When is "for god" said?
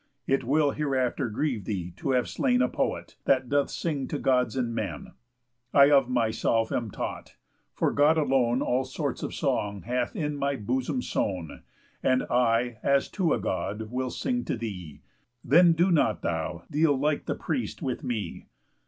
7.75-8.17